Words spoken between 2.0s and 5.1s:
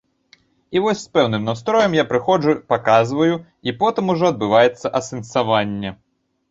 прыходжу, паказваю, і потым ужо адбываецца